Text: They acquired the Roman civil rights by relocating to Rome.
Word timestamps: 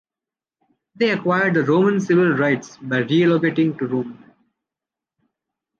They 0.95 1.11
acquired 1.11 1.53
the 1.53 1.63
Roman 1.63 1.99
civil 1.99 2.29
rights 2.31 2.75
by 2.77 3.03
relocating 3.03 3.77
to 3.77 3.85
Rome. 3.85 4.33